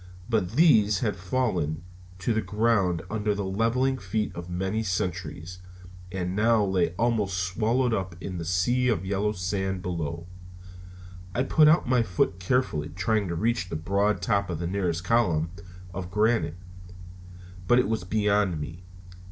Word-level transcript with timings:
But 0.27 0.53
these 0.53 1.01
had 1.01 1.15
fallen 1.15 1.83
to 2.17 2.33
the 2.33 2.41
ground 2.41 3.03
under 3.07 3.35
the 3.35 3.43
leveling 3.45 3.99
feet 3.99 4.31
of 4.33 4.49
many 4.49 4.81
centuries, 4.81 5.59
and 6.11 6.35
now 6.35 6.65
lay 6.65 6.95
almost 6.97 7.37
swallowed 7.37 7.93
up 7.93 8.15
in 8.19 8.39
the 8.39 8.43
sea 8.43 8.87
of 8.87 9.05
yellow 9.05 9.31
sands 9.31 9.83
below. 9.83 10.25
I 11.35 11.43
put 11.43 11.67
out 11.67 11.87
my 11.87 12.01
foot 12.01 12.39
carefully, 12.39 12.89
trying 12.89 13.27
to 13.27 13.35
reach 13.35 13.69
the 13.69 13.75
broad 13.75 14.23
top 14.23 14.49
of 14.49 14.57
the 14.57 14.65
nearest 14.65 15.03
column 15.03 15.51
of 15.93 16.09
granite, 16.09 16.57
but 17.67 17.77
it 17.77 17.87
was 17.87 18.03
beyond 18.03 18.59
me. 18.59 18.81